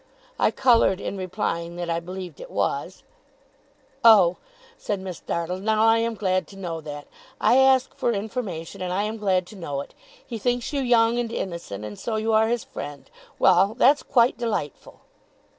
I 0.39 0.49
coloured 0.49 0.99
in 0.99 1.15
replying 1.15 1.75
that 1.75 1.87
I 1.87 1.99
believed 1.99 2.39
it 2.41 2.49
was. 2.49 3.03
'Oh!' 4.03 4.37
said 4.75 4.99
Miss 4.99 5.19
Dartle. 5.19 5.59
'Now 5.59 5.83
I 5.83 5.99
am 5.99 6.15
glad 6.15 6.47
to 6.47 6.57
know 6.57 6.81
that! 6.81 7.05
I 7.39 7.57
ask 7.59 7.93
for 7.93 8.11
information, 8.11 8.81
and 8.81 8.91
I 8.91 9.03
am 9.03 9.17
glad 9.17 9.45
to 9.45 9.55
know 9.55 9.79
it. 9.81 9.93
He 10.25 10.39
thinks 10.39 10.73
you 10.73 10.81
young 10.81 11.19
and 11.19 11.31
innocent; 11.31 11.85
and 11.85 11.99
so 11.99 12.15
you 12.15 12.33
are 12.33 12.47
his 12.47 12.63
friend. 12.63 13.11
Well, 13.37 13.75
that's 13.77 14.01
quite 14.01 14.39
delightful! 14.39 15.01